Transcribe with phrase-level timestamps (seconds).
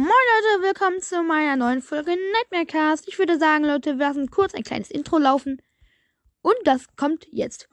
[0.00, 3.06] Moin Leute, willkommen zu meiner neuen Folge Nightmare Cast.
[3.06, 5.60] Ich würde sagen, Leute, wir lassen kurz ein kleines Intro laufen.
[6.40, 7.68] Und das kommt jetzt.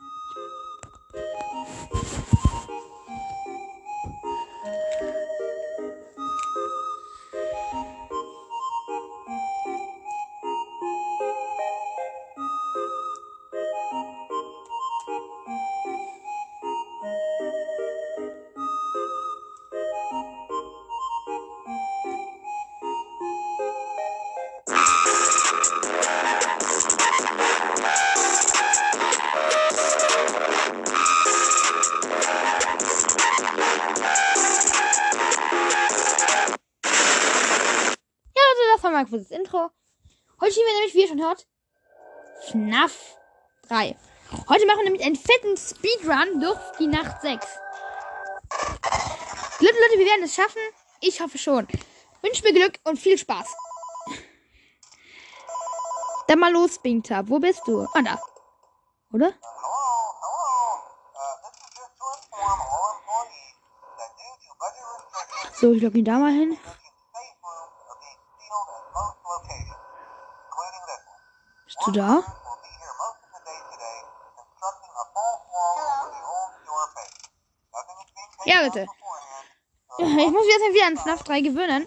[46.58, 47.46] Durch die Nacht 6.
[49.60, 50.62] Leute, Leute, wir werden es schaffen.
[51.02, 51.68] Ich hoffe schon.
[52.22, 53.48] Wünsche mir Glück und viel Spaß.
[56.28, 57.30] Dann mal los, Bingtab.
[57.30, 57.88] Wo bist du?
[57.94, 58.20] Ah, da.
[59.14, 59.34] Oder?
[65.60, 66.58] So, ich logge ihn da mal hin.
[71.88, 72.37] the safe rooms
[78.48, 78.88] Ja, bitte.
[80.00, 81.86] Ich muss jetzt wieder an FNAF 3 gewöhnen.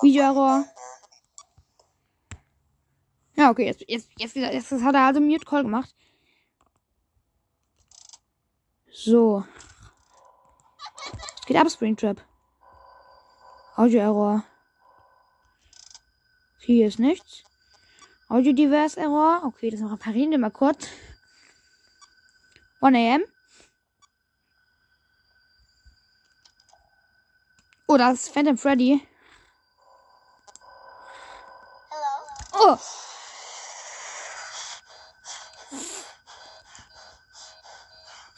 [0.00, 0.64] Video-Error.
[3.34, 5.92] Ja, okay, jetzt, jetzt, jetzt, wieder, jetzt hat er also Mute Call gemacht.
[8.92, 9.44] So.
[11.46, 12.24] Geht ab, Springtrap.
[13.74, 14.44] Audio Error.
[16.68, 17.44] Hier ist nichts.
[18.28, 19.40] Audio Diverse Error.
[19.42, 20.86] Okay, das reparieren wir mal kurz.
[22.82, 23.24] 1 am.
[27.86, 29.00] Oh, das ist Phantom Freddy.
[32.52, 32.76] Oh!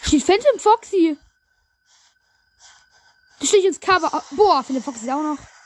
[0.03, 1.19] Steht Phantom Foxy.
[3.41, 4.23] Das steht ins Cover.
[4.31, 5.60] Boah, Phantom Foxy ist auch noch.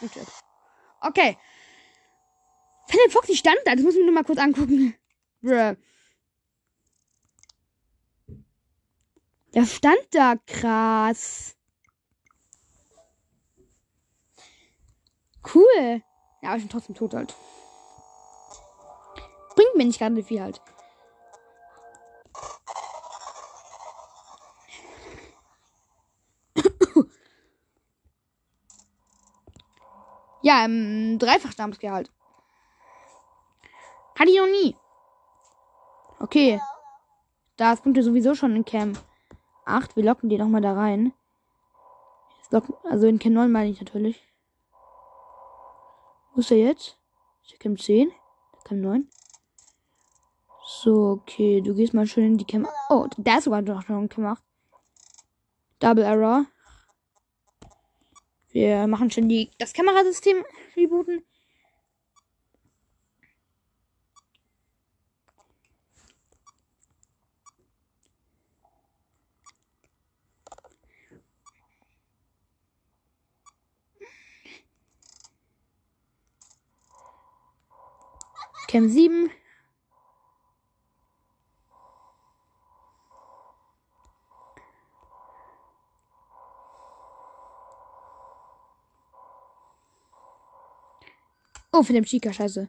[0.00, 0.28] Boah, Springtrap.
[1.00, 1.36] Okay.
[2.88, 3.74] Phantom Foxy stand da.
[3.74, 4.94] Das muss ich mir nur mal kurz angucken.
[5.42, 5.76] Bruh.
[9.54, 10.36] Der stand da.
[10.46, 11.56] Krass.
[15.54, 16.02] Cool.
[16.42, 17.34] Ja, aber ich bin trotzdem tot halt.
[19.54, 20.60] Bringt mir nicht gerade viel halt.
[30.48, 32.10] Ja, ähm, dreifach Namensgehalt.
[34.18, 34.74] Hatte ich noch nie.
[36.20, 36.58] Okay.
[37.58, 38.94] Da ist Punkte sowieso schon in Cam
[39.66, 39.94] 8.
[39.94, 41.12] Wir locken die nochmal da rein.
[42.50, 44.26] Locken, also in Cam 9 meine ich natürlich.
[46.32, 46.96] Wo ist er jetzt?
[47.44, 48.10] Ist er Cam 10?
[48.64, 49.06] Cam 9?
[50.64, 51.60] So, okay.
[51.60, 52.66] Du gehst mal schön in die Cam.
[52.88, 54.42] Oh, da ist sogar noch schon Cam 8.
[55.80, 56.46] Double Error.
[58.58, 60.44] Wir machen schon die, das Kamerasystem
[60.76, 61.22] rebooten.
[78.66, 79.30] Cam 7.
[91.72, 92.68] Oh, für den Chica, scheiße.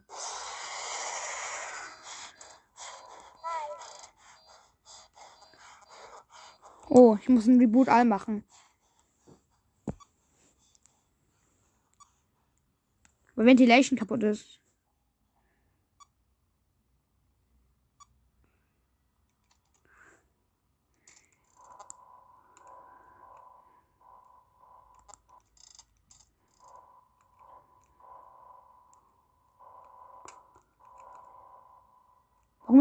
[6.90, 8.44] Oh, ich muss ein Reboot all machen.
[13.36, 14.60] Weil Ventilation kaputt ist.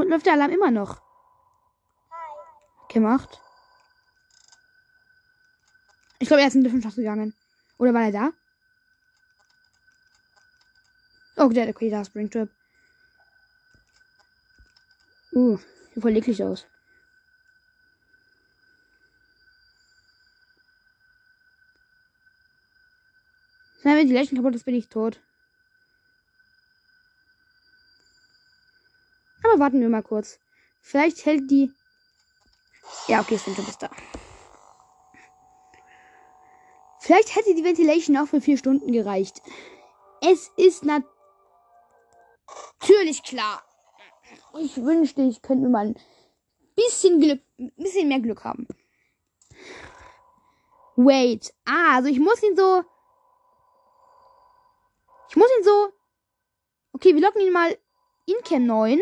[0.08, 1.02] Warum läuft der Alarm immer noch?
[2.88, 3.42] Gemacht.
[6.18, 7.34] Ich glaube, er ist in die Wissenschaft gegangen.
[7.76, 8.32] Oder war er da?
[11.36, 12.48] Oh, der, okay, da ist Springtrap.
[15.32, 15.58] Uh,
[15.92, 16.66] sieht voll eklig aus.
[23.82, 25.20] Wenn die Leichen kaputt ist, bin ich tot.
[29.58, 30.38] Warten wir mal kurz.
[30.80, 31.72] Vielleicht hält die.
[33.06, 33.90] Ja, okay, Springtrap ist da.
[37.00, 39.40] Vielleicht hätte die Ventilation auch für vier Stunden gereicht.
[40.20, 41.08] Es ist natürlich
[43.22, 43.62] klar.
[44.58, 45.96] Ich wünschte, ich könnte mal ein
[46.74, 48.66] bisschen Glück, ein bisschen mehr Glück haben.
[50.96, 51.54] Wait.
[51.64, 52.84] Ah, also ich muss ihn so.
[55.30, 55.92] Ich muss ihn so.
[56.92, 57.78] Okay, wir locken ihn mal
[58.26, 59.00] in Cam 9.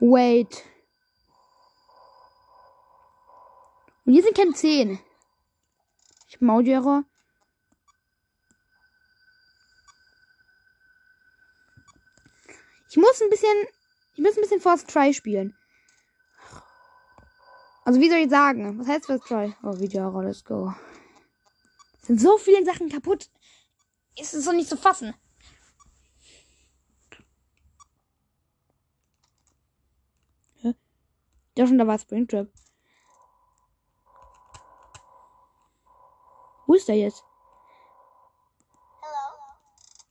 [0.00, 0.64] Wait.
[4.06, 4.98] Und hier sind Cam 10.
[6.28, 7.04] Ich habe Audio-Error.
[12.88, 13.66] Ich muss ein bisschen.
[14.14, 15.54] Ich muss ein bisschen Force Try spielen.
[17.84, 18.78] Also, wie soll ich sagen?
[18.78, 19.54] Was heißt Force Try?
[19.62, 20.74] Oh, Video, let's go.
[22.00, 23.30] Es sind so viele Sachen kaputt.
[24.18, 25.14] Ist es doch nicht zu fassen.
[31.56, 32.48] Ja, schon, da war Springtrap.
[36.66, 37.24] Wo ist der jetzt?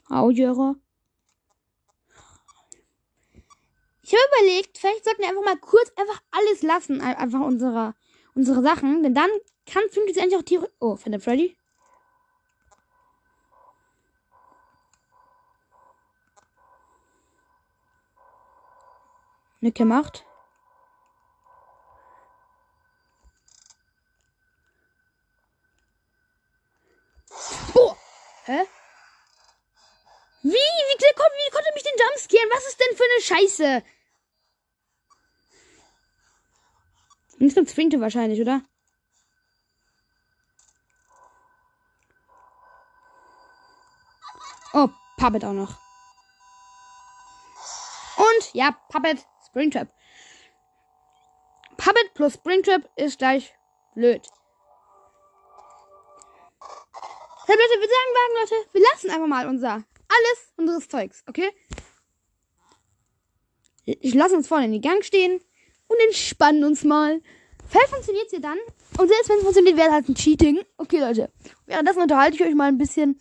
[0.10, 0.76] Audio-Error.
[4.02, 7.00] Ich habe überlegt, vielleicht sollten wir einfach mal kurz einfach alles lassen.
[7.02, 7.94] ein- Einfach unsere,
[8.34, 9.04] unsere Sachen.
[9.04, 9.30] Denn dann
[9.66, 10.72] kann Phoenix endlich auch Tiere.
[10.80, 11.56] Oh, Phantom Freddy.
[19.62, 20.26] Nick gemacht.
[27.76, 27.96] Oh!
[28.50, 28.66] Hä?
[30.42, 30.50] Wie?
[30.50, 32.50] Wie, wie, kon- wie konnte mich den Jumpscaren?
[32.52, 33.84] Was ist denn für eine Scheiße?
[37.38, 38.62] Insgesamt Springte wahrscheinlich, oder?
[44.74, 45.78] Oh, Puppet auch noch.
[48.18, 49.94] Und ja, Puppet, Springtrap.
[51.78, 53.54] Puppet plus Springtrap ist gleich
[53.94, 54.28] blöd.
[57.50, 61.50] Ja, Leute, wir sagen, sagen, Leute, wir lassen einfach mal unser alles unseres Zeugs, okay?
[63.86, 65.42] Ich lasse uns vorne in die Gang stehen
[65.88, 67.24] und entspannen uns mal.
[67.68, 68.60] Vielleicht funktioniert ja dann.
[69.00, 70.64] Und selbst wenn es funktioniert, wäre es halt ein Cheating.
[70.78, 71.32] Okay, Leute.
[71.66, 73.18] Währenddessen unterhalte ich euch mal ein bisschen.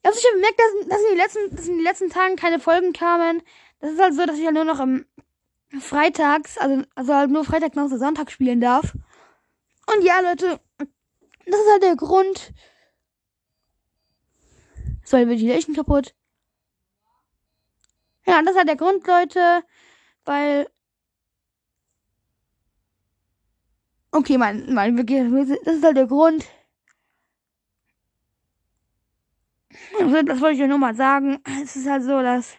[0.00, 2.60] Ich habe sicher bemerkt, dass, dass, in den letzten, dass in den letzten Tagen keine
[2.60, 3.42] Folgen kamen.
[3.80, 5.04] Das ist halt so, dass ich halt nur noch am
[5.78, 8.94] Freitags, also, also halt nur Freitag noch so Sonntag spielen darf.
[9.94, 12.54] Und ja, Leute, das ist halt der Grund.
[15.12, 16.14] War die Ventilation kaputt.
[18.26, 19.64] Ja, das ist halt der Grund, Leute,
[20.24, 20.68] weil.
[24.12, 26.44] Okay, mein, mein, das ist halt der Grund.
[30.00, 31.40] Also, Das wollte ich euch nur mal sagen.
[31.62, 32.56] Es ist halt so, dass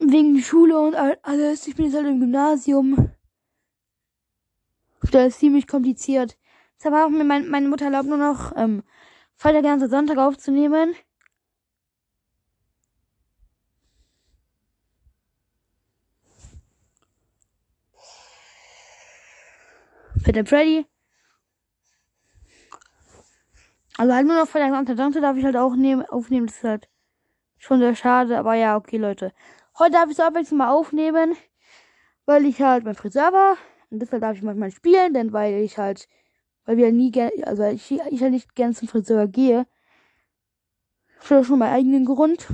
[0.00, 3.10] wegen Schule und all- alles, ich bin jetzt halt im Gymnasium.
[5.12, 6.38] Das ist ziemlich kompliziert.
[6.78, 8.82] Deshalb hat mir mein, meine Mutter erlaubt, nur noch ähm,
[9.36, 10.94] Freitag, ganze Sonntag aufzunehmen.
[20.24, 20.86] Peter Freddy.
[23.96, 26.46] Also halt nur noch Freitag, Samstag, Sonntag darf ich halt auch nehmen, aufnehmen.
[26.46, 26.88] Das ist halt
[27.58, 28.38] schon sehr schade.
[28.38, 29.32] Aber ja, okay, Leute.
[29.78, 31.36] Heute darf ich so abwechselnd mal aufnehmen,
[32.26, 33.56] weil ich halt beim Friseur war.
[33.90, 36.08] Und deshalb darf ich manchmal spielen, denn weil ich halt,
[36.64, 39.66] weil wir nie gerne, also ich, ich halt nicht gerne zum Friseur gehe.
[41.22, 42.46] Schon schon meinen eigenen Grund.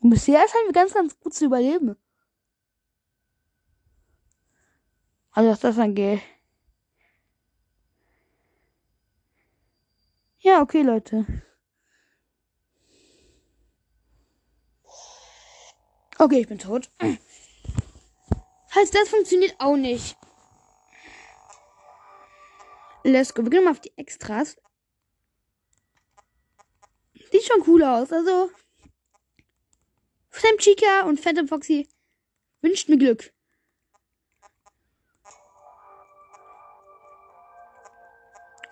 [0.00, 1.96] Und bisher scheinen wir ganz, ganz gut zu überleben.
[5.32, 6.20] Also was das angeht.
[10.38, 11.26] Ja, okay, Leute.
[16.18, 16.90] Okay, ich bin tot.
[18.74, 20.16] Heißt, das funktioniert auch nicht.
[23.04, 23.42] Let's go.
[23.42, 24.56] Wir gehen mal auf die Extras.
[27.30, 28.12] Sieht schon cool aus.
[28.12, 28.50] Also.
[30.30, 31.88] Sam Chica und Phantom Foxy
[32.60, 33.32] wünscht mir Glück.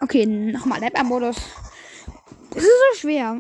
[0.01, 1.37] Okay, nochmal Lab-Modus.
[2.55, 3.39] Es ist so schwer.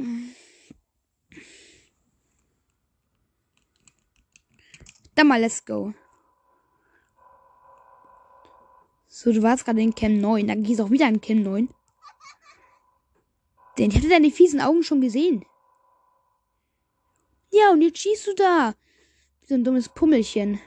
[5.14, 5.94] Dann mal, let's go.
[9.08, 10.46] So, du warst gerade in Cam 9.
[10.46, 11.68] Dann gehst du auch wieder in Cam 9.
[13.78, 15.44] Denn ich hatte deine fiesen Augen schon gesehen.
[17.50, 18.74] Ja, und jetzt schießt du da.
[19.40, 20.60] Wie so ein dummes Pummelchen.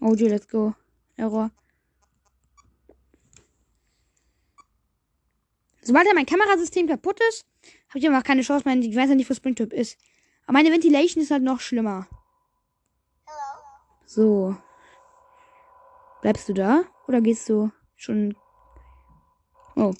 [0.00, 0.74] Oh, let's go.
[1.16, 1.50] Error.
[5.82, 7.44] Sobald ja mein Kamerasystem kaputt ist,
[7.88, 8.76] habe ich einfach keine Chance mehr.
[8.78, 9.98] Ich weiß ja nicht, wo Springtrap ist.
[10.44, 12.06] Aber meine Ventilation ist halt noch schlimmer.
[14.06, 14.56] So.
[16.20, 16.84] Bleibst du da?
[17.08, 18.36] Oder gehst du schon.
[19.74, 19.94] Oh.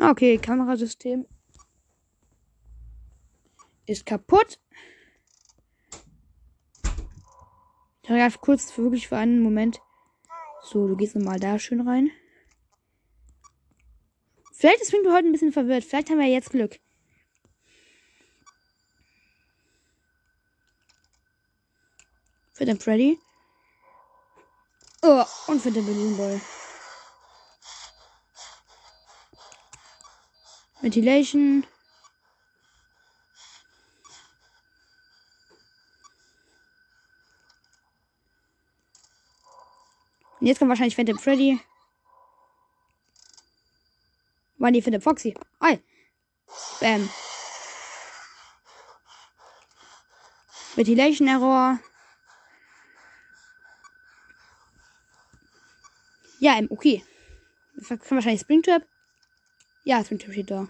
[0.00, 1.26] Okay, Kamerasystem
[3.84, 4.58] ist kaputt.
[8.02, 9.80] Ich habe kurz für wirklich für einen Moment.
[10.70, 12.12] So, du gehst nochmal da schön rein.
[14.52, 15.82] Vielleicht ist Springtrap heute ein bisschen verwirrt.
[15.82, 16.78] Vielleicht haben wir jetzt Glück.
[22.52, 23.18] Für den Freddy.
[25.02, 26.40] Oh, und für den Balloon Boy.
[30.82, 31.66] Ventilation.
[40.40, 41.60] Und jetzt kommt wahrscheinlich Phantom Freddy.
[44.56, 45.34] War die Phantom Foxy.
[45.58, 45.80] Ei.
[46.80, 47.08] Bam.
[50.76, 51.78] Ventilation Error.
[56.38, 57.04] Ja, okay.
[57.74, 58.82] Das kann wahrscheinlich Springtrap.
[59.84, 60.68] Ja, Springtrap steht da.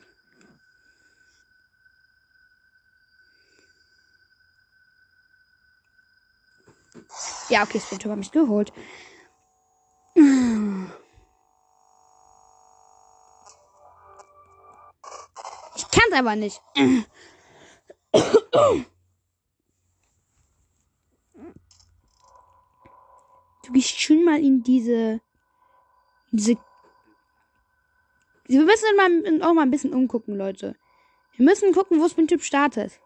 [7.49, 8.73] Ja, okay, Springtrap hat mich geholt.
[16.01, 16.63] Kann's aber nicht.
[23.65, 25.21] Du gehst schön mal in diese.
[26.33, 26.57] Diese.
[28.47, 30.77] Wir müssen mal, auch mal ein bisschen umgucken, Leute.
[31.37, 32.99] Wir müssen gucken, wo es mit Typ startet.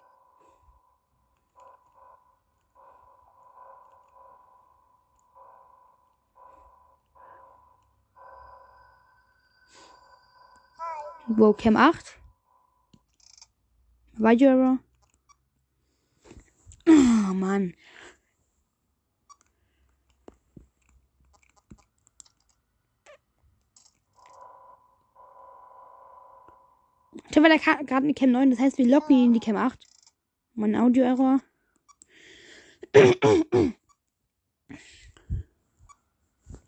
[11.27, 12.24] Wo Cam 8?
[14.21, 14.79] Error?
[16.87, 17.75] Oh Mann.
[27.31, 29.79] Ich habe gerade eine Cam 9, das heißt, wir locken ihn in die Cam 8.
[30.55, 31.41] Mein Audio-Error.
[32.93, 33.17] Wir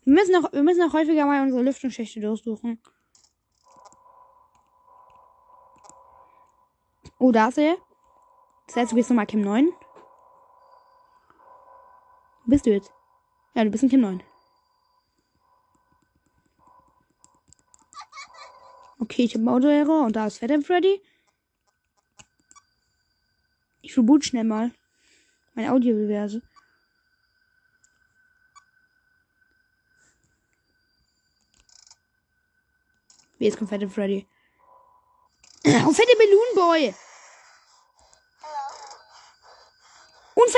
[0.05, 2.81] müssen, noch, wir müssen auch häufiger mal unsere Lüftungsschächte durchsuchen.
[7.19, 7.77] Oh, da ist er.
[8.67, 9.69] Das heißt, du bist nochmal Cam 9.
[12.45, 12.93] Wo bist du jetzt?
[13.55, 14.23] Ja, du bist in Cam 9.
[18.99, 21.01] Okay, ich habe Auto-Error und da ist Fat Freddy.
[23.81, 24.73] Ich reboot schnell mal.
[25.55, 26.43] Mein Audiobeweise.
[33.39, 34.27] Wie jetzt kommt Fat Freddy.
[35.67, 36.95] Oh, fette Balloon Boy!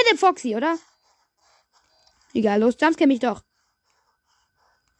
[0.08, 0.78] Fette Foxy, oder?
[2.32, 3.42] Egal, los, jumpscare mich doch.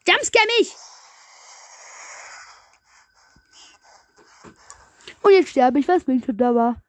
[0.07, 0.75] Jumpscare mich!
[5.23, 6.81] Und jetzt sterbe ich, was bin schon da war.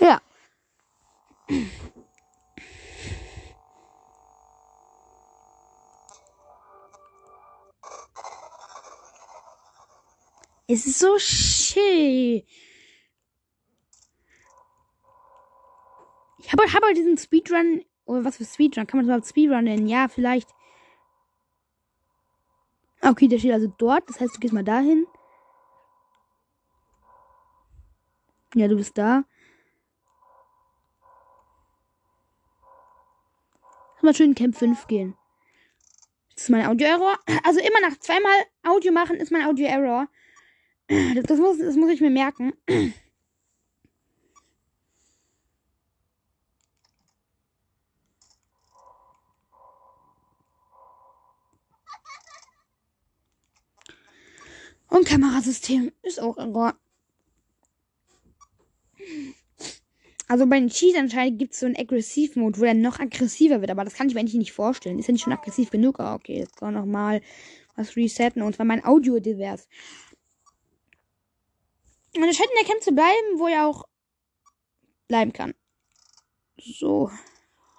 [0.00, 0.20] Ja.
[10.72, 12.42] Es ist so schön.
[16.38, 17.84] Ich habe hab halt diesen Speedrun.
[18.06, 18.86] Oder was für Speedrun?
[18.86, 19.86] Kann man überhaupt Speedrun nennen?
[19.86, 20.48] Ja, vielleicht.
[23.02, 24.08] Okay, der steht also dort.
[24.08, 25.06] Das heißt, du gehst mal dahin.
[28.54, 29.24] Ja, du bist da.
[34.00, 35.18] Mal schön in Camp 5 gehen.
[36.34, 37.18] Das ist mein Audio-Error.
[37.44, 40.08] Also immer nach zweimal Audio machen ist mein Audio-Error.
[41.14, 42.52] Das, das, muss, das muss ich mir merken.
[54.88, 56.74] Und Kamerasystem ist auch Error.
[60.28, 63.70] Also bei den Cheat anscheinend gibt es so einen Aggressiv-Mode, wo er noch aggressiver wird.
[63.70, 64.98] Aber das kann ich mir eigentlich nicht vorstellen.
[64.98, 66.00] Ist ja nicht schon aggressiv genug?
[66.00, 67.22] Ah, okay, jetzt kann noch mal
[67.76, 68.42] was resetten.
[68.42, 69.66] Und zwar mein Audio divers.
[72.14, 73.84] Und es scheint in der Camp zu bleiben, wo er auch
[75.08, 75.54] bleiben kann.
[76.58, 77.10] So.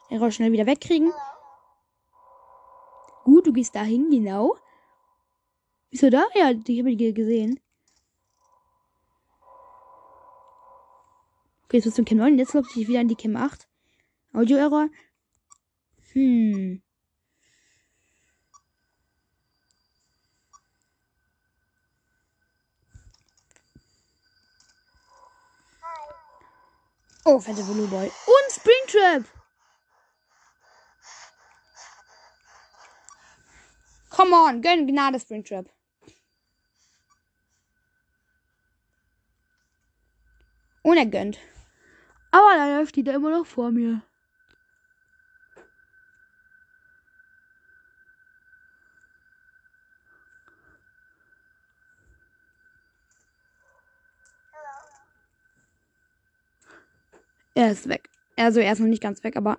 [0.09, 1.11] Den Roll schnell wieder wegkriegen.
[3.23, 4.57] Gut, du gehst dahin, genau.
[5.89, 6.25] Bist du da?
[6.35, 7.59] Ja, die habe ich gesehen.
[11.65, 12.37] Okay, jetzt bist du in Cam 9.
[12.37, 13.67] Jetzt glaube ich wieder in die Cam 8.
[14.33, 14.89] Audio-Error.
[16.11, 16.81] Hm.
[27.25, 28.07] Oh, fette Blue Boy.
[28.07, 29.23] Und Springtrap.
[34.09, 35.65] Come on, gönn Gnade Springtrap.
[40.81, 41.39] Und er gönnt.
[42.31, 44.01] Aber leider steht er immer noch vor mir.
[57.63, 58.09] Er ist weg.
[58.35, 59.57] Also er ist noch nicht ganz weg, aber.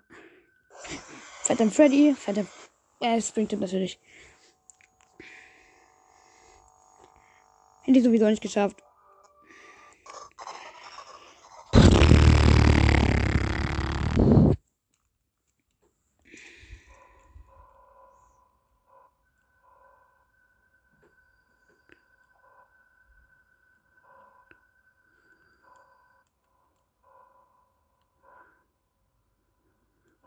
[1.42, 2.44] Fetter Freddy, fetter.
[3.00, 3.98] Er springt ihm natürlich.
[7.84, 8.82] Hätte ich sowieso nicht geschafft.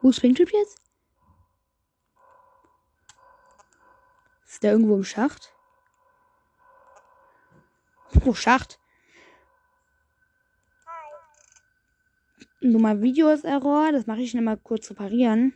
[0.08, 0.82] Wo ist Springtrip jetzt?
[4.48, 5.54] Ist der irgendwo im Schacht?
[8.24, 8.80] Oh, Schacht.
[12.62, 13.92] Nummer Video ist Error.
[13.92, 15.54] Das mache ich schnell mal kurz reparieren.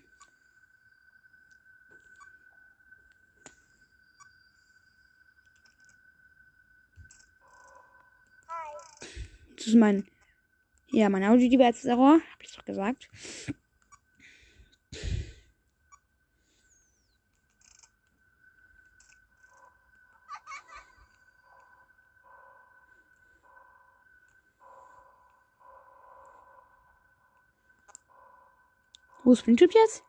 [9.56, 10.06] Das ist mein.
[10.90, 12.16] Ja, mein Audio-Device ist Error.
[12.34, 13.08] Hab ich doch gesagt.
[29.32, 30.04] Wo ist Springtrip jetzt?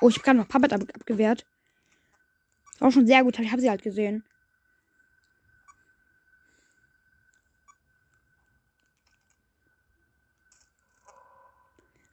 [0.00, 1.44] Oh, ich habe gerade noch Puppet ab abgewehrt.
[2.78, 4.22] War schon sehr gut, ich habe sie halt gesehen.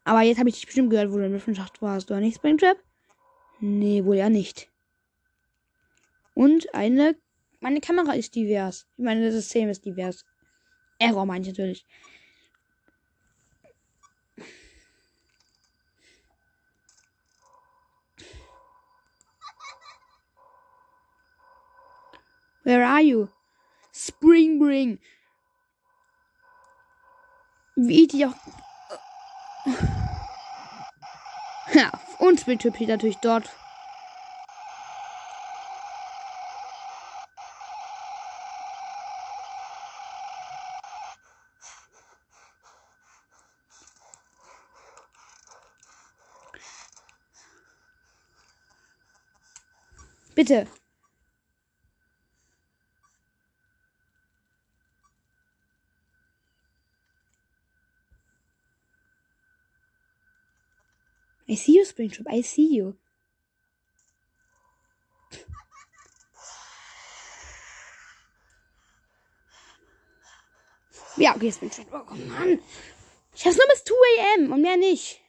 [0.03, 2.09] Aber jetzt habe ich dich bestimmt gehört, wo du in der Schacht warst.
[2.09, 2.79] Oder nicht, Springtrap?
[3.59, 4.71] Nee, wohl ja nicht.
[6.33, 7.15] Und eine.
[7.59, 8.87] Meine Kamera ist divers.
[8.97, 10.25] Ich meine, das System ist divers.
[10.99, 11.85] Error meine ich natürlich.
[22.63, 23.29] Where are you?
[23.91, 24.99] Spring Bring.
[27.75, 28.35] Wie die auch.
[31.73, 33.49] Ja, und Springtrip natürlich dort.
[50.49, 50.67] Bitte.
[61.47, 62.27] I see you, Springtrap.
[62.31, 62.95] I see you.
[71.17, 71.87] Ja, okay, Springtrap.
[71.93, 72.59] Oh Mann.
[73.35, 73.93] Ich hab's nur bis 2
[74.35, 75.21] am und mehr nicht.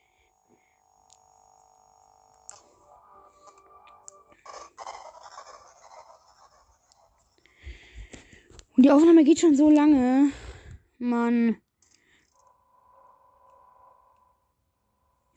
[8.82, 10.32] Die Aufnahme geht schon so lange.
[10.98, 11.60] Mann.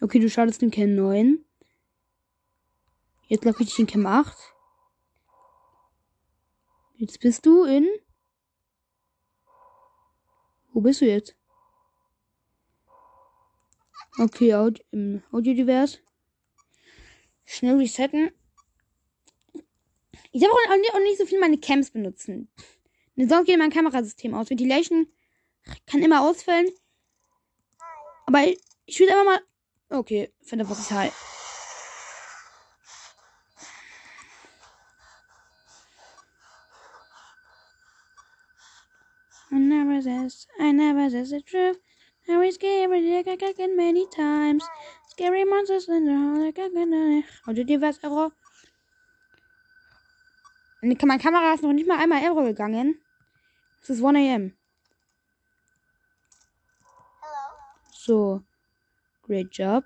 [0.02, 1.44] Okay, du startest den Cam 9.
[3.28, 4.38] Jetzt locke ich in Cam 8.
[6.96, 7.88] Jetzt bist du in.
[10.74, 11.36] Wo bist du jetzt?
[14.20, 16.00] Okay, Audio, im Audio-Divers.
[17.46, 18.32] Schnell resetten.
[20.32, 22.50] Ich darf auch nicht so viel meine Cams benutzen.
[23.16, 24.50] Eine Sonst geht mein Kamerasystem aus.
[24.50, 25.08] Ventilation
[25.86, 26.68] kann immer ausfallen.
[28.26, 28.44] Aber
[28.86, 29.42] ich, will einfach mal.
[29.90, 31.14] Okay, Phantom Fox ist high.
[39.52, 41.80] I never says, I never says the truth.
[42.28, 44.64] I was scared again many times.
[45.10, 47.24] Scary monsters in the hole.
[47.48, 48.32] Audio Device Error.
[50.82, 53.03] Meine Kamera ist noch nicht mal einmal Error gegangen.
[53.84, 54.54] Es ist 1 a.m.
[57.92, 58.42] So,
[59.24, 59.84] great job.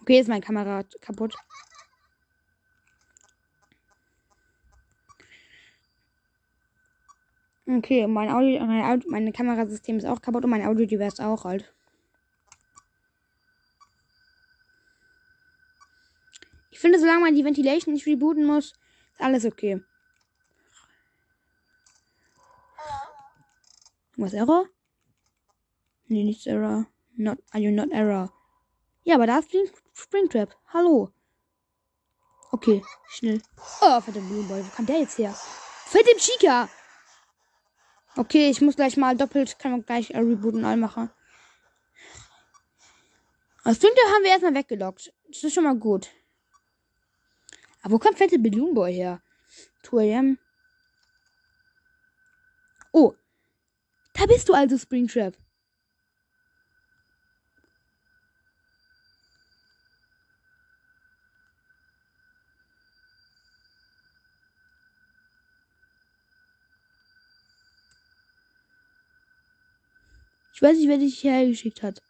[0.00, 1.34] Okay, ist mein Kamera kaputt.
[7.66, 11.73] Okay, mein Audio, mein Audio, Kamerasystem ist auch kaputt und mein Audio-Device auch halt.
[16.84, 18.66] Finde, solange man die Ventilation nicht rebooten muss,
[19.12, 19.82] ist alles okay.
[24.18, 24.68] Was Error?
[26.08, 26.86] Nee, nichts Error.
[27.16, 28.30] Not, are you not Error?
[29.02, 30.54] Ja, aber da ist Spring, Springtrap.
[30.74, 31.10] Hallo.
[32.52, 33.40] Okay, schnell.
[33.80, 34.62] Oh, verdammt, Blue Boy.
[34.62, 35.34] Wo kam der jetzt her?
[35.86, 36.68] Fette Chica!
[38.16, 41.10] Okay, ich muss gleich mal doppelt, kann man gleich äh, rebooten all machen.
[43.64, 45.14] Das Springtrap haben wir erstmal weggelockt.
[45.28, 46.10] Das ist schon mal gut.
[47.84, 49.20] Aber wo kommt fette Balloon Boy her?
[49.82, 50.38] 2 am.
[52.92, 53.12] Oh.
[54.14, 55.36] Da bist du also, Springtrap.
[70.54, 72.00] Ich weiß nicht, wer dich hierher geschickt hat.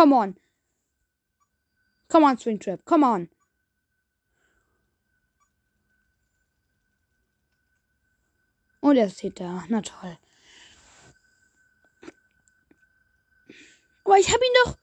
[0.00, 0.34] Come on.
[2.08, 2.86] Come on, Springtrap.
[2.86, 3.28] Come on.
[8.80, 9.62] Und er steht da.
[9.68, 10.16] Na toll.
[14.04, 14.78] Aber ich habe ihn doch.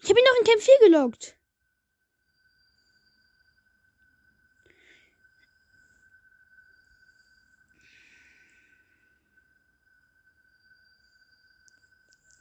[0.00, 1.36] Ich habe ihn doch in Camp 4 gelockt.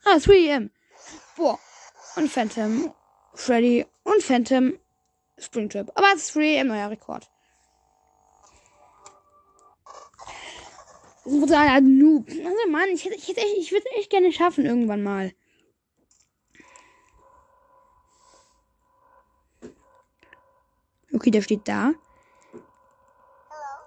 [0.06, 0.70] Ah, 3am.
[1.36, 1.65] Boah.
[2.16, 2.94] Und Phantom.
[3.34, 4.80] Freddy und Phantom.
[5.38, 5.92] Springtrap.
[5.96, 7.30] Aber es ist 3am neuer Rekord.
[11.26, 12.30] Ein Noob.
[12.30, 15.34] Also Mann, ich hätte, ich ich würde echt gerne schaffen irgendwann mal.
[21.12, 21.94] Okay, der steht da.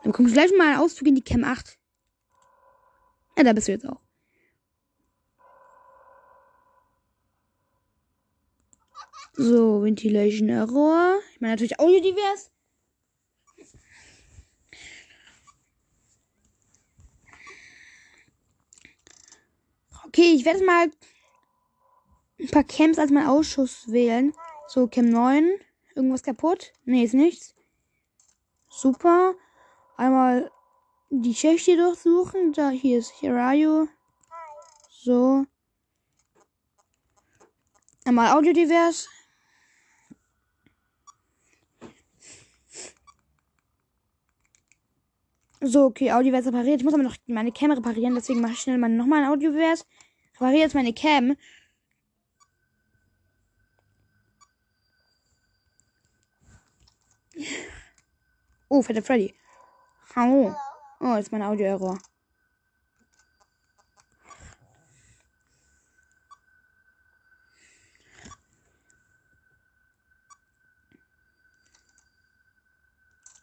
[0.02, 1.78] Dann kommt gleich mal ein Auszug in die Cam 8.
[3.36, 4.00] Ja, da bist du jetzt auch.
[9.40, 11.20] So, Ventilation Error.
[11.32, 12.50] Ich meine natürlich Audio divers.
[20.06, 20.90] Okay, ich werde mal
[22.40, 24.34] ein paar Camps als mein Ausschuss wählen.
[24.66, 25.48] So, Cam 9.
[25.94, 26.72] Irgendwas kaputt?
[26.84, 27.54] Nee, ist nichts.
[28.68, 29.36] Super.
[29.96, 30.50] Einmal
[31.10, 32.54] die Schächte durchsuchen.
[32.54, 33.86] Da, hier ist Hirayo.
[34.90, 35.46] So.
[38.04, 38.52] Einmal Audio
[45.60, 46.80] So, okay, Audiovers repariert.
[46.80, 49.86] Ich muss aber noch meine Cam reparieren, deswegen mache ich schnell mal nochmal ein Audiovers.
[50.34, 51.36] Repariere jetzt meine Cam.
[58.68, 59.34] Oh, fette Freddy.
[60.14, 60.54] Hallo.
[61.00, 61.98] Oh, jetzt mein Audio-Error.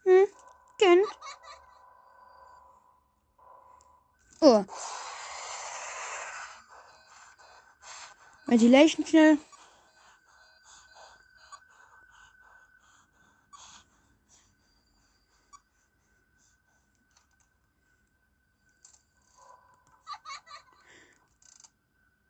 [0.05, 0.27] Hm,
[0.77, 1.03] gönn.
[4.47, 4.63] Oh.
[8.47, 9.39] Ventilation schnell.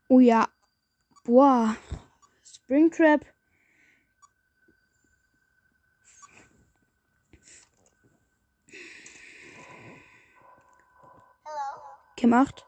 [0.09, 0.47] Oh ja.
[1.25, 1.75] Boah.
[2.45, 3.25] Springtrap.
[12.15, 12.65] Gemacht.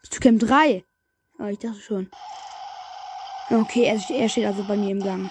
[0.00, 0.84] Bist du Camp 3?
[1.38, 2.10] Oh, ich dachte schon.
[3.50, 5.30] Okay, er, er steht also bei mir im Gang.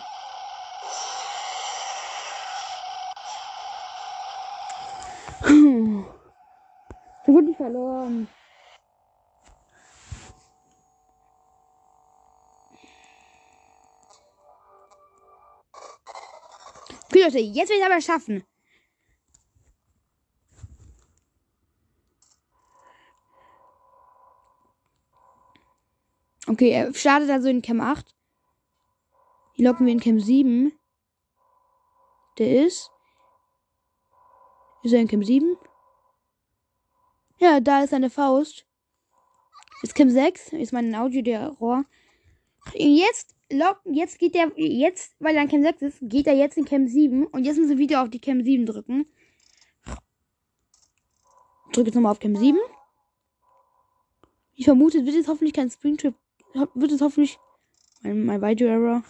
[7.25, 8.27] So gut verloren.
[17.05, 18.43] Okay, Leute, jetzt will ich aber schaffen.
[26.49, 28.15] Okay, er startet also in Cam 8.
[29.55, 30.73] Die locken wir in Cam 7.
[32.39, 32.89] Der ist.
[34.81, 35.55] Ist er in Cam 7?
[37.37, 38.65] Ja, da ist seine Faust.
[39.83, 40.53] Ist Cam 6.
[40.53, 41.85] Ist mein Audio der Rohr.
[42.73, 46.57] Jetzt locken, jetzt geht der, jetzt, weil er in Cam 6 ist, geht er jetzt
[46.57, 47.27] in Cam 7.
[47.27, 49.05] Und jetzt müssen wir wieder auf die Cam 7 drücken.
[51.73, 52.57] drücke jetzt nochmal auf Cam 7.
[54.55, 56.15] Ich vermute, es wird jetzt hoffentlich kein Springtrap.
[56.53, 57.39] Wird es hoffentlich.
[58.01, 59.03] Mein, mein Video Error.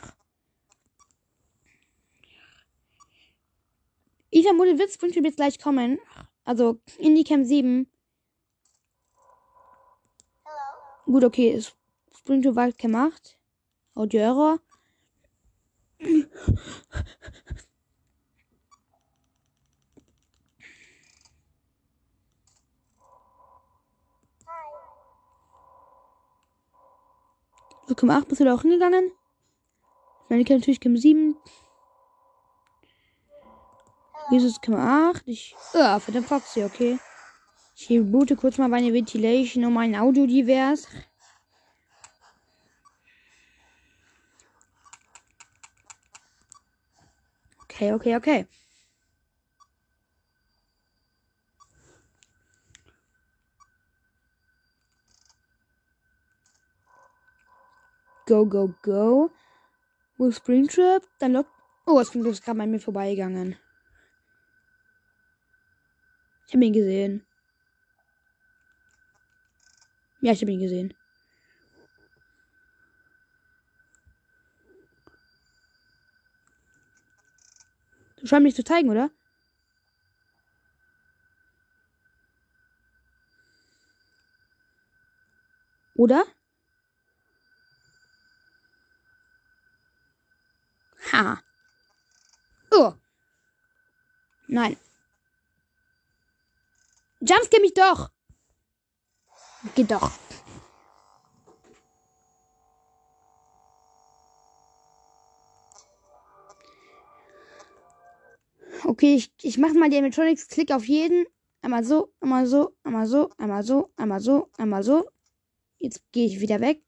[4.32, 5.99] Ich vermute, wird Springtrap jetzt gleich kommen.
[6.43, 7.88] Also in die Cam 7.
[11.06, 11.52] Gut, okay.
[11.52, 11.75] ist
[12.15, 13.39] Springtrap war gemacht.
[13.95, 14.60] Audio Error.
[27.89, 29.12] So, Kim 8 bist du da auch hingegangen?
[30.30, 31.36] Meine Kim natürlich Kim 7.
[34.30, 35.23] Jesus Kim 8.
[35.25, 35.56] Ich.
[35.73, 36.99] Ah, verdammt Foxy, okay.
[37.75, 40.88] Ich boote kurz mal meine Ventilation um mein Audio divers.
[47.63, 48.45] Okay, okay, okay.
[58.29, 59.31] Go, go, go.
[60.17, 61.01] Wo ist Springtrap?
[61.17, 61.49] Dann lockt.
[61.87, 63.55] Oh, Springtrap ist gerade bei mir vorbeigegangen.
[66.45, 67.25] Ich habe ihn gesehen.
[70.21, 70.93] Ja, ich habe ihn gesehen.
[78.17, 79.09] Du scheinst mich zu zeigen, oder?
[85.95, 86.25] Oder?
[91.11, 91.41] Ha.
[92.71, 92.93] Oh.
[94.47, 94.77] Nein.
[97.21, 98.11] Jumpscare mich doch.
[99.75, 100.11] Geht doch.
[108.85, 110.47] Okay, ich, ich mache mal die Animatronics.
[110.47, 111.25] Klick auf jeden.
[111.61, 115.09] Einmal so, einmal so, einmal so, einmal so, einmal so, einmal so.
[115.77, 116.81] Jetzt gehe ich wieder weg.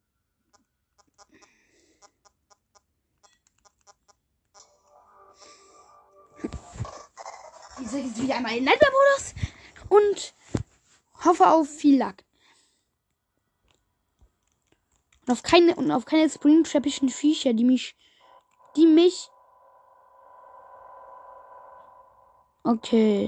[8.31, 9.35] Ich einmal in Nightmare-Modus
[9.89, 10.33] und
[11.25, 12.23] hoffe auf viel Lack.
[15.25, 17.93] Und auf keine, und auf keine springtrappischen Viecher, die mich,
[18.77, 19.29] die mich.
[22.63, 23.27] Okay.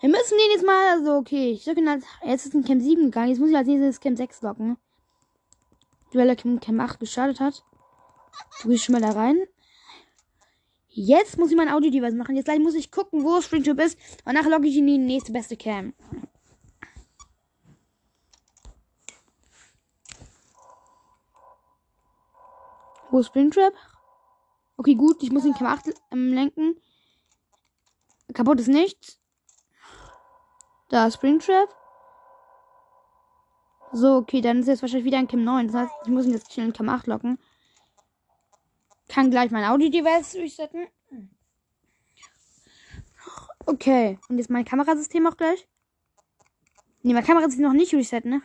[0.00, 2.82] Wir müssen den jetzt mal, also okay, ich sag ihn als, jetzt ist in Camp
[2.82, 4.76] 7 gegangen, jetzt muss ich als nächstes Camp 6 locken.
[6.12, 7.64] Er Camp, Camp 8 gestartet hat.
[8.60, 9.46] Du gehst schon mal da rein.
[10.92, 12.34] Jetzt muss ich mein Audio-Device machen.
[12.34, 13.96] Jetzt gleich muss ich gucken, wo Springtrap ist.
[14.24, 15.94] Und nachher logge ich in die nächste beste Cam.
[23.10, 23.72] Wo ist Springtrap?
[24.76, 25.22] Okay, gut.
[25.22, 26.76] Ich muss den Cam 8 ähm, lenken.
[28.34, 29.20] Kaputt ist nichts.
[30.88, 31.68] Da ist Springtrap.
[33.92, 35.68] So, okay, dann ist jetzt wahrscheinlich wieder ein Cam 9.
[35.68, 37.38] Das heißt, ich muss ihn jetzt schnell in Cam 8 locken.
[39.10, 40.86] Kann gleich mein Audio-Device resetten.
[43.66, 45.68] Okay, und jetzt mein Kamerasystem auch gleich.
[47.02, 48.42] Ne, mein Kamerasystem noch nicht resetten, ne?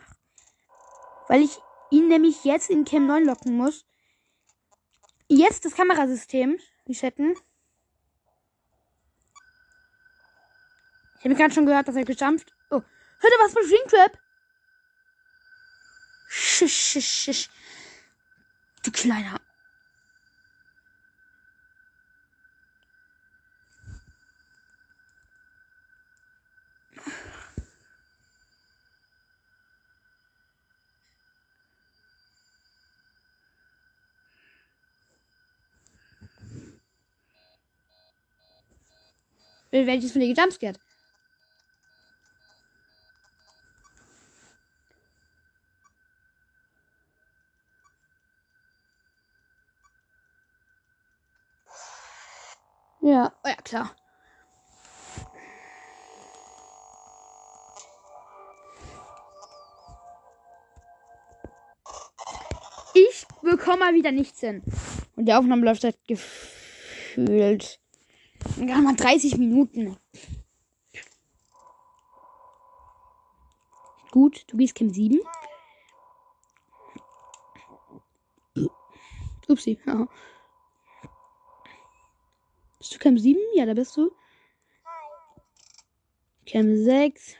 [1.28, 1.56] Weil ich
[1.92, 3.86] ihn nämlich jetzt in Cam 9 locken muss.
[5.28, 7.36] Jetzt das Kamerasystem resetten.
[11.18, 12.52] Ich habe gerade schon gehört, dass er gejumpt.
[12.70, 12.82] Oh,
[13.20, 14.18] hört ihr was von Shrinktrap?
[16.28, 17.50] Schisch, schisch, schisch.
[18.82, 19.40] Du kleiner.
[39.70, 40.78] Werde ich jetzt von dir gejumpscared?
[53.02, 53.94] Ja, oh ja, klar.
[62.94, 64.62] Ich bekomme mal wieder nichts hin.
[65.14, 67.78] Und die Aufnahme läuft seit gefühlt
[68.54, 69.96] Gar mal 30 Minuten.
[74.10, 75.20] Gut, du gehst Camp 7.
[79.48, 80.08] Upsi, ja.
[82.78, 83.40] Bist du Camp 7?
[83.54, 84.10] Ja, da bist du.
[86.46, 87.36] Camp 6.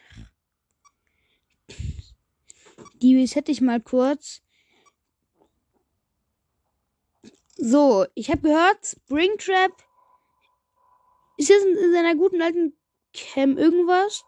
[3.01, 4.43] Die reset ich mal kurz.
[7.57, 9.86] So, ich habe gehört, Springtrap
[11.37, 12.77] ist jetzt in seiner guten alten
[13.13, 14.25] Cam irgendwas?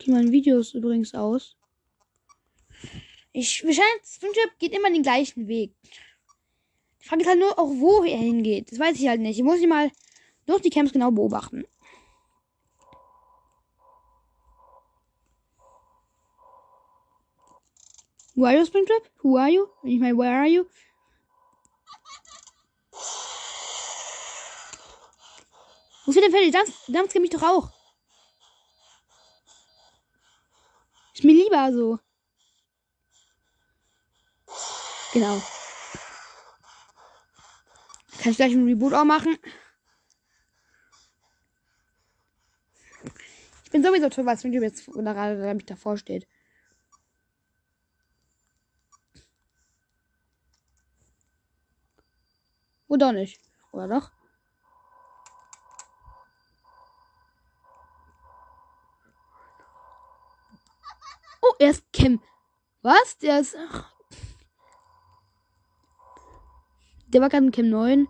[0.00, 1.56] Die meinen Videos übrigens aus.
[3.32, 5.74] Ich wahrscheinlich Springtrap geht immer den gleichen Weg.
[7.00, 8.70] Ich frage halt nur auch, wo er hingeht.
[8.70, 9.38] Das weiß ich halt nicht.
[9.38, 9.90] Ich muss ihn mal
[10.46, 11.64] durch die Camps genau beobachten.
[18.34, 19.10] Who are you, Springtrap?
[19.22, 19.66] Who are you?
[19.82, 20.64] Ich meine, where are you?
[26.08, 26.50] Wo ist denn Freddy?
[26.50, 27.70] Dance kennt mich doch auch.
[31.12, 31.98] Ist mir lieber so.
[35.12, 35.42] Genau.
[38.22, 39.36] Kann ich gleich ein Reboot auch machen.
[43.64, 46.26] Ich bin sowieso toll, was YouTube jetzt gerade mich davor steht.
[52.86, 53.42] Oder nicht?
[53.72, 54.17] Oder doch?
[61.58, 62.22] Er ist Cam.
[62.82, 63.18] Was?
[63.18, 63.56] Der ist.
[63.56, 63.92] Ach.
[67.08, 68.08] Der war gerade in Cam 9.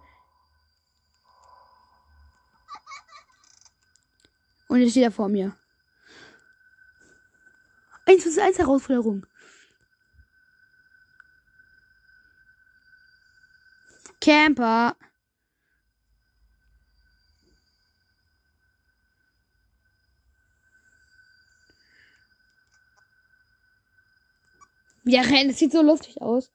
[4.68, 5.56] Und jetzt steht er vor mir.
[8.06, 9.26] 1 zu 1 Herausforderung.
[14.20, 14.96] Camper.
[25.08, 26.50] Der rennt, das sieht so lustig aus.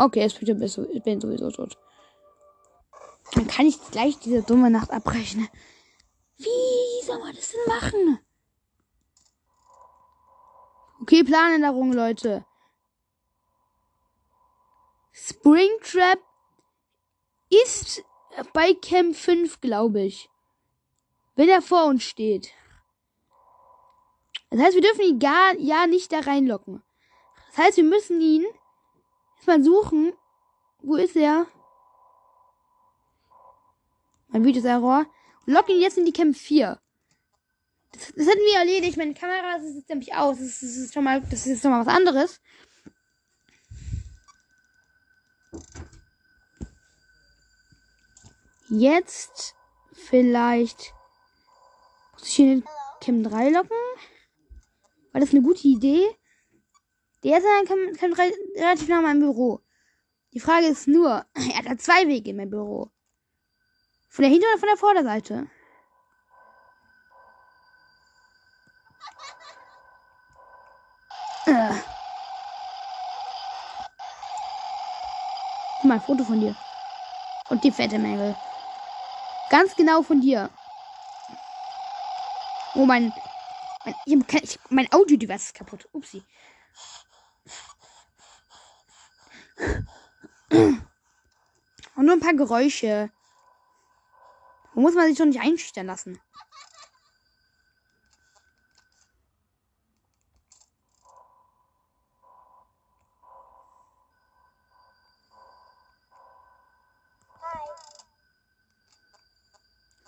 [0.00, 1.76] Okay, jetzt ich, ich bin sowieso tot.
[3.32, 5.46] Dann kann ich gleich diese dumme Nacht abbrechen.
[6.38, 8.18] Wie soll man das denn machen?
[11.02, 12.46] Okay, Planänderung, Leute.
[15.12, 16.18] Springtrap
[17.50, 18.02] ist
[18.54, 20.30] bei Camp 5, glaube ich.
[21.36, 22.54] Wenn er vor uns steht.
[24.48, 26.82] Das heißt, wir dürfen ihn gar ja nicht da reinlocken.
[27.50, 28.46] Das heißt, wir müssen ihn
[29.46, 30.12] mal suchen.
[30.82, 31.46] Wo ist er?
[34.28, 35.06] Mein Videos-Error.
[35.46, 36.80] Lock ihn jetzt in die Camp 4.
[37.92, 38.96] Das, das hätten wir erledigt.
[38.96, 40.38] Meine Kamera ist jetzt nämlich aus.
[40.38, 42.40] Das, das ist schon mal, das ist noch mal was anderes.
[48.68, 49.56] Jetzt
[49.92, 50.94] vielleicht
[52.12, 52.64] muss ich hier in
[53.00, 53.76] Cam 3 locken.
[55.12, 56.06] War das eine gute Idee?
[57.22, 59.60] Der dann kann, kann relativ nah an meinem Büro.
[60.32, 62.90] Die Frage ist nur, er hat da zwei Wege in mein Büro.
[64.08, 65.46] Von der Hinter- oder von der Vorderseite?
[71.46, 71.74] Äh.
[75.82, 76.54] Mal ein Foto von dir.
[77.48, 78.36] Und die fette Mängel.
[79.50, 80.50] Ganz genau von dir.
[82.74, 83.12] Oh, mein.
[83.84, 85.88] Mein, ich, mein Audio-Device ist kaputt.
[85.92, 86.22] Upsi.
[92.10, 93.10] Nur ein paar Geräusche.
[94.74, 96.20] Wo muss man sich doch nicht einschüchtern lassen?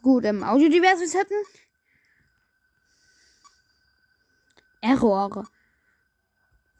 [0.02, 1.36] Gut, im Audiodivers resetten.
[4.80, 5.46] Error.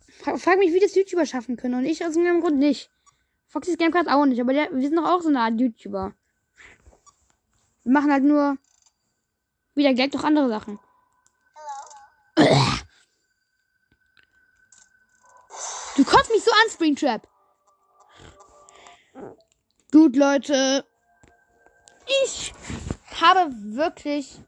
[0.08, 2.91] Frag, mich, wie das YouTuber schaffen können und ich aus irgendeinem Grund nicht.
[3.52, 6.14] Foxys Gamecast auch nicht, aber der, wir sind doch auch so eine Art YouTuber.
[7.82, 8.56] Wir machen halt nur
[9.74, 10.78] wieder Geld durch andere Sachen.
[15.94, 17.28] Du kotzt mich so an, Springtrap.
[19.92, 20.86] Gut, Leute.
[22.24, 22.54] Ich
[23.20, 24.40] habe wirklich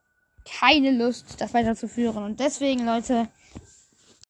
[0.46, 2.24] keine Lust, das weiterzuführen.
[2.24, 3.28] Und deswegen, Leute,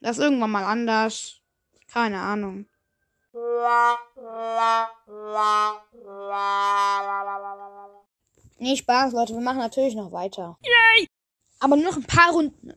[0.01, 1.41] das irgendwann mal anders.
[1.93, 2.67] Keine Ahnung.
[8.59, 9.35] Nee, Spaß, Leute.
[9.35, 10.57] Wir machen natürlich noch weiter.
[10.63, 11.09] Yay!
[11.59, 12.73] Aber nur noch ein paar Runden.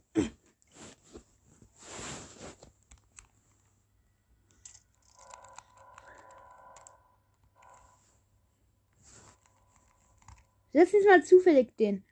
[10.73, 12.03] Setz jetzt mal zufällig den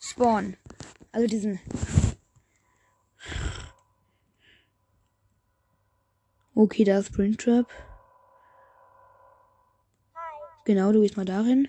[0.00, 0.56] Spawn.
[1.12, 1.60] Also diesen
[6.58, 7.68] Okay, da ist Springtrap.
[10.64, 11.68] Genau, du gehst mal darin.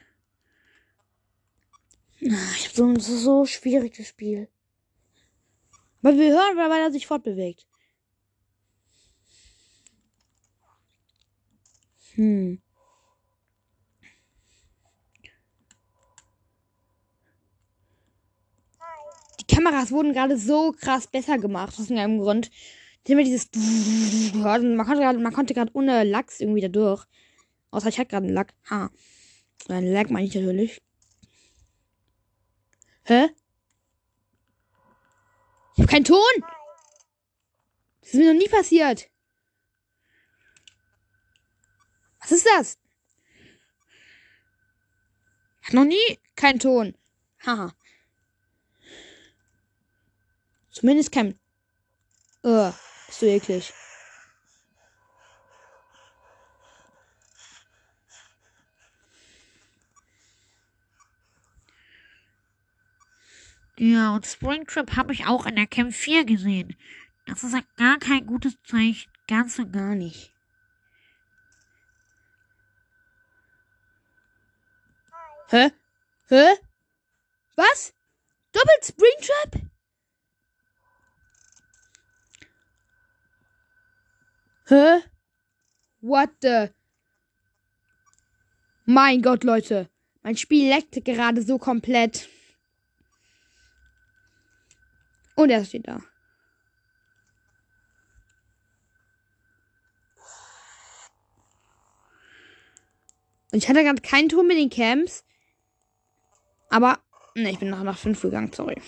[2.23, 4.49] Ah, Ich hab so ein so schwieriges Spiel.
[6.01, 7.67] Aber wir hören, weil er sich fortbewegt.
[12.15, 12.59] Hm.
[19.39, 22.49] Die Kameras wurden gerade so krass besser gemacht, aus irgendeinem Grund.
[23.09, 23.49] Die haben ja dieses
[24.35, 27.07] und man konnte gerade, man konnte gerade ohne Lachs irgendwie da durch.
[27.71, 28.53] Außer ich hatte gerade einen Lack.
[28.69, 28.91] Ha.
[29.67, 30.79] Einen Lack meine ich natürlich.
[33.05, 33.29] Hä?
[35.75, 36.19] Ich hab keinen Ton!
[38.01, 39.09] Das ist mir noch nie passiert.
[42.19, 42.77] Was ist das?
[45.61, 46.95] Ich hab noch nie keinen Ton.
[47.43, 47.73] Haha.
[50.69, 51.39] Zumindest kein.
[52.43, 52.71] Uh,
[53.09, 53.73] bist du eklig.
[63.77, 66.75] Ja, und Springtrap habe ich auch in der Camp 4 gesehen.
[67.25, 69.09] Das ist ja gar kein gutes Zeichen.
[69.27, 70.33] Ganz und gar nicht.
[75.49, 75.71] Hä?
[76.27, 76.45] Hä?
[77.55, 77.93] Was?
[78.51, 79.68] Doppelt Springtrap?
[84.69, 85.01] Hä?
[86.01, 86.69] What the?
[88.85, 89.89] Mein Gott, Leute.
[90.21, 92.29] Mein Spiel leckte gerade so komplett.
[95.35, 96.01] Und er steht da.
[103.51, 105.23] Und ich hatte gerade keinen Ton mit den Camps.
[106.69, 106.99] Aber,
[107.33, 108.79] ne, ich bin nach, nach 5 gegangen, sorry.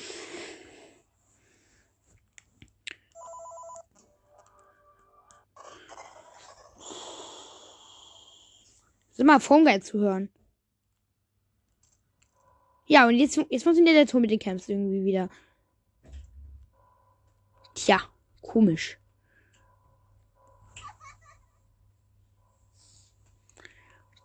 [9.11, 10.29] Ist immer Guide zu hören.
[12.87, 15.29] Ja, und jetzt, jetzt funktioniert der Ton mit den Camps irgendwie wieder.
[17.73, 18.01] Tja,
[18.41, 18.97] komisch.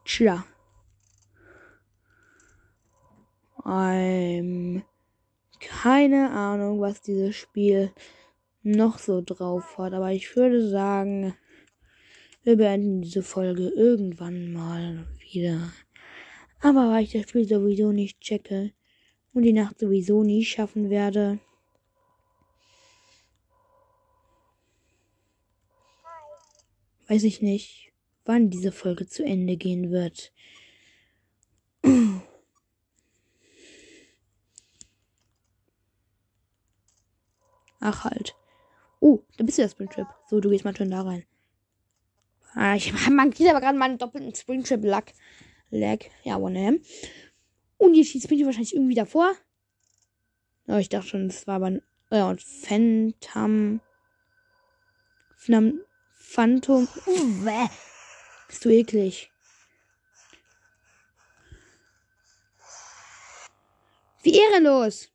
[0.04, 0.44] Tja.
[3.64, 4.84] Ähm,
[5.60, 7.92] keine Ahnung, was dieses Spiel
[8.62, 11.36] noch so drauf hat, aber ich würde sagen,
[12.46, 15.72] wir beenden diese Folge irgendwann mal wieder.
[16.60, 18.72] Aber weil ich das Spiel sowieso nicht checke
[19.34, 21.40] und die Nacht sowieso nie schaffen werde,
[27.08, 27.92] weiß ich nicht,
[28.24, 30.32] wann diese Folge zu Ende gehen wird.
[37.80, 38.36] Ach halt.
[39.00, 40.14] Oh, da bist du der Springtrap.
[40.30, 41.24] So, du gehst mal schön da rein.
[42.58, 45.04] Ah, ich man kriegt aber gerade mal einen doppelten Springtrap Lag.
[45.68, 45.98] Lag.
[46.22, 46.80] Ja, one M.
[47.76, 49.34] Und ihr schießt mich wahrscheinlich irgendwie davor.
[50.66, 51.82] Oh, ich dachte schon, das war aber ein.
[52.10, 53.80] Ja, und Phantom.
[55.36, 55.80] Phantom.
[56.14, 56.88] Phantom.
[57.06, 57.68] Uh, bäh.
[58.48, 59.30] Bist du eklig.
[64.22, 65.10] Wie ehrenlos.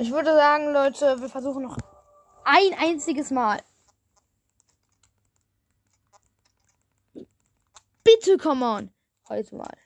[0.00, 1.76] Ich würde sagen, Leute, wir versuchen noch
[2.48, 3.62] ein einziges Mal.
[8.02, 8.90] Bitte, come on.
[9.28, 9.76] Heute mal.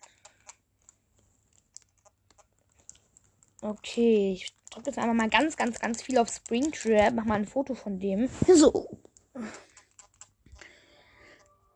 [3.61, 7.15] Okay, ich drücke jetzt einmal mal ganz, ganz, ganz viel auf Springtrap.
[7.15, 8.29] Mach mal ein Foto von dem.
[8.47, 8.89] So.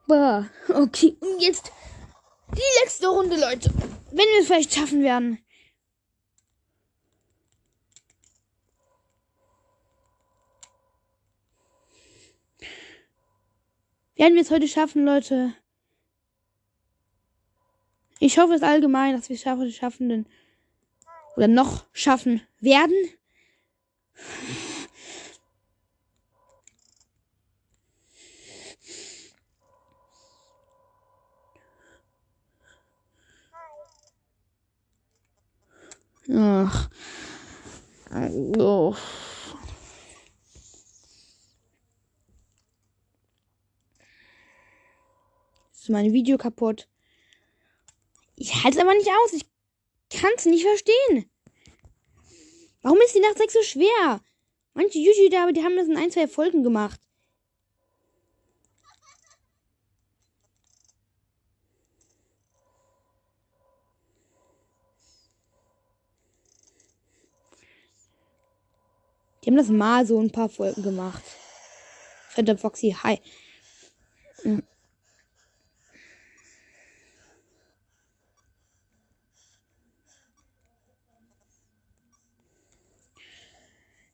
[0.07, 1.17] Bah, okay.
[1.21, 1.73] Und jetzt
[2.53, 3.73] die letzte Runde, Leute.
[4.11, 5.45] Wenn wir es vielleicht schaffen werden.
[14.17, 15.53] Werden wir es heute schaffen, Leute?
[18.19, 20.27] Ich hoffe es allgemein, dass wir es schaffen, schaffen denn,
[21.37, 22.95] oder noch schaffen werden.
[36.33, 36.89] Ach.
[38.59, 38.95] Oh.
[45.87, 46.89] Ist mein Video kaputt?
[48.35, 49.35] Ich halte es aber nicht aus.
[49.35, 49.47] Ich
[50.11, 51.31] kann es nicht verstehen.
[52.83, 54.21] Warum ist die Nacht 6 so schwer?
[54.75, 57.01] Manche YouTuber, die haben das in ein, zwei Folgen gemacht.
[69.45, 71.23] Die haben das mal so ein paar Folgen gemacht.
[72.31, 73.21] Phantom Foxy, hi.
[74.43, 74.65] Hm.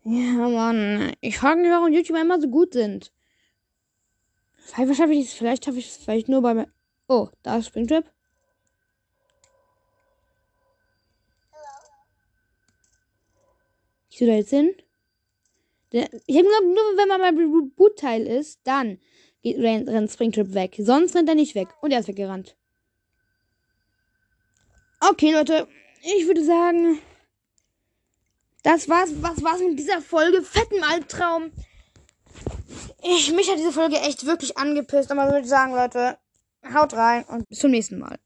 [0.04, 1.12] Ja, Mann.
[1.20, 3.12] Ich frage mich, warum YouTuber immer so gut sind.
[4.56, 6.66] Vielleicht schaffe ich es, vielleicht schaffe ich es vielleicht nur bei.
[7.08, 8.10] Oh, da ist Springtrap.
[14.10, 14.74] Ich soll da jetzt hin?
[15.90, 18.98] Ich habe gesagt, nur wenn man mal Bootteil ist, dann
[19.42, 20.74] geht, rennt, Springtrap weg.
[20.78, 21.68] Sonst rennt er nicht weg.
[21.80, 22.56] Und er ist weggerannt.
[25.00, 25.68] Okay, Leute.
[26.02, 26.98] Ich würde sagen,
[28.62, 29.10] das war's.
[29.20, 30.42] Was war's mit dieser Folge?
[30.42, 31.50] Fetten Albtraum.
[33.02, 35.10] Ich, mich hat diese Folge echt wirklich angepisst.
[35.10, 36.18] Aber würde ich sagen, Leute,
[36.72, 38.18] haut rein und bis zum nächsten Mal.